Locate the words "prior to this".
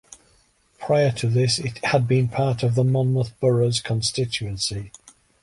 0.79-1.59